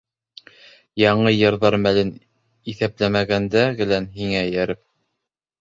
[1.01, 2.11] —Яңы йырҙар мәлен
[2.73, 4.83] иҫәпләмәгәндә, гелән һиңә эйәреп...